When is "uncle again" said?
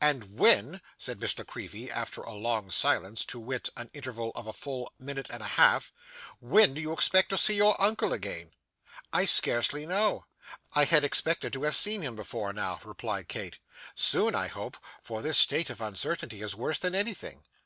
7.78-8.52